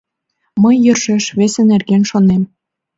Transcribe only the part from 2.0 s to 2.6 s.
шонем.